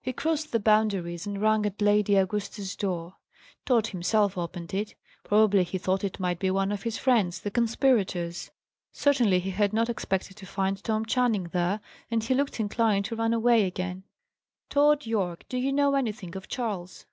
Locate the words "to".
10.36-10.46, 13.06-13.16